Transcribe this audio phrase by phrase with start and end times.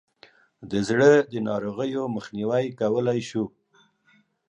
[0.71, 1.09] د زړه
[1.49, 3.43] ناروغیو مخنیوی کولای شو.